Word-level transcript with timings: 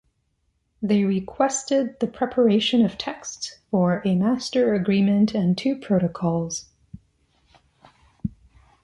They 0.81 1.03
requested 1.03 1.99
the 1.99 2.07
preparation 2.07 2.83
of 2.83 2.97
texts 2.97 3.59
for 3.69 4.01
a 4.03 4.15
master 4.15 4.73
agreement 4.73 5.35
and 5.35 5.55
two 5.55 5.75
protocols. 5.75 6.65